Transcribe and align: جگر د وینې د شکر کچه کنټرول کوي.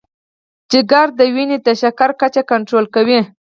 جگر 0.71 1.07
د 1.19 1.21
وینې 1.33 1.57
د 1.65 1.67
شکر 1.81 2.09
کچه 2.21 2.41
کنټرول 2.51 2.85
کوي. 2.95 3.19